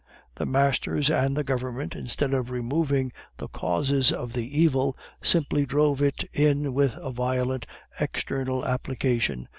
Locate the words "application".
8.65-9.47